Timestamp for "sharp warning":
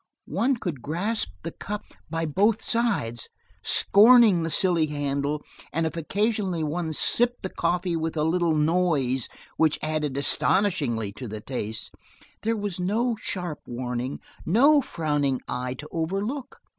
13.21-14.19